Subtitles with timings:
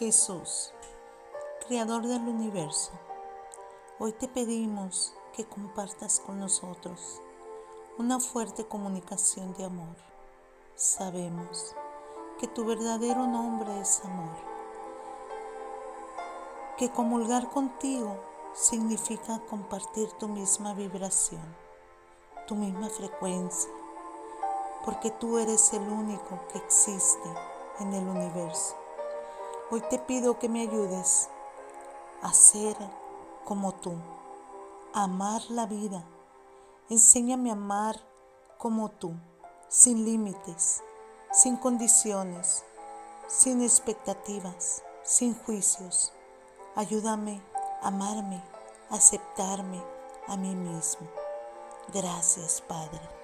[0.00, 0.72] Jesús,
[1.68, 2.90] Creador del universo,
[3.98, 7.20] hoy te pedimos que compartas con nosotros
[7.98, 9.94] una fuerte comunicación de amor.
[10.74, 11.76] Sabemos
[12.38, 14.38] que tu verdadero nombre es amor,
[16.78, 18.16] que comulgar contigo
[18.54, 21.44] significa compartir tu misma vibración,
[22.46, 23.70] tu misma frecuencia,
[24.82, 27.28] porque tú eres el único que existe
[27.80, 28.80] en el universo.
[29.72, 31.28] Hoy te pido que me ayudes
[32.22, 32.76] a ser
[33.44, 33.94] como tú,
[34.92, 36.04] a amar la vida.
[36.88, 37.94] Enséñame a amar
[38.58, 39.14] como tú,
[39.68, 40.82] sin límites,
[41.32, 42.64] sin condiciones,
[43.28, 46.12] sin expectativas, sin juicios.
[46.74, 47.40] Ayúdame
[47.80, 48.42] a amarme,
[48.90, 49.80] a aceptarme
[50.26, 51.06] a mí mismo.
[51.94, 53.19] Gracias, Padre.